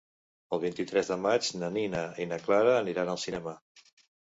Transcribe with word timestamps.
El 0.55 0.61
vint-i-tres 0.63 1.11
de 1.11 1.19
maig 1.27 1.51
na 1.59 1.71
Nina 1.77 2.03
i 2.25 2.29
na 2.33 2.43
Clara 2.49 2.77
aniran 2.83 3.17
al 3.17 3.25
cinema. 3.29 3.61